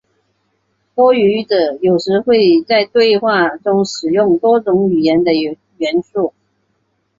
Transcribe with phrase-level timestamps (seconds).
[0.95, 5.31] 多语者有时会在对话中使用多种语言的
[5.77, 6.33] 元素。